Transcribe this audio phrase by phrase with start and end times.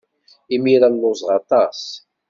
[0.55, 1.81] Imir-a lluẓeɣ aṭas.